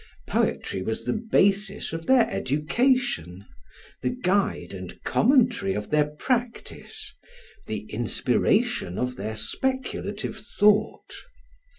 Poetry 0.25 0.81
was 0.81 1.03
the 1.05 1.13
basis 1.13 1.93
of 1.93 2.07
their 2.07 2.27
education, 2.31 3.45
the 4.01 4.09
guide 4.09 4.73
and 4.73 4.99
commentary 5.03 5.75
of 5.75 5.91
their 5.91 6.07
practice, 6.07 7.13
the 7.67 7.81
inspiration 7.87 8.97
of 8.97 9.15
their 9.15 9.35
speculative 9.35 10.37
thought. 10.37 11.13